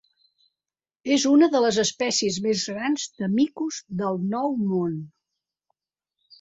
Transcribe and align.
És 1.15 1.25
una 1.31 1.49
de 1.57 1.61
les 1.65 1.77
espècies 1.83 2.41
més 2.47 2.65
grans 2.71 3.07
de 3.21 3.31
micos 3.37 3.81
del 4.03 4.21
Nou 4.35 4.59
Món. 4.75 4.99